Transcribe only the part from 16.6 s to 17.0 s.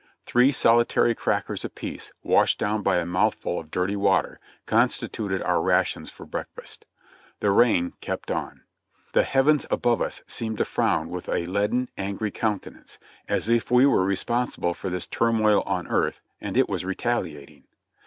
was